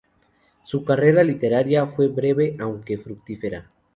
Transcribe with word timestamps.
Su 0.63 0.83
carrera 0.83 1.21
literaria 1.23 1.85
fue 1.85 2.07
breve, 2.07 2.55
aunque 2.59 2.97
fructífera. 2.97 3.69